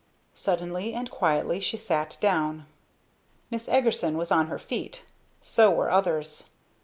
Suddenly 0.33 0.95
and 0.95 1.11
quietly 1.11 1.59
she 1.59 1.77
sat 1.77 2.17
down. 2.19 2.65
Miss 3.51 3.69
Eagerson 3.69 4.15
was 4.17 4.31
on 4.31 4.47
her 4.47 4.57
feet. 4.57 5.05
So 5.43 5.69
were 5.69 5.91
others. 5.91 6.49